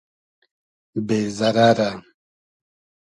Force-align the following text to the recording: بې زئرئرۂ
بې 1.07 1.19
زئرئرۂ 1.37 1.89